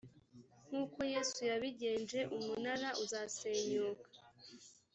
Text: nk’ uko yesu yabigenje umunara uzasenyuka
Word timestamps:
nk’ 0.67 0.73
uko 0.83 0.99
yesu 1.13 1.39
yabigenje 1.49 2.19
umunara 2.37 2.89
uzasenyuka 3.03 4.07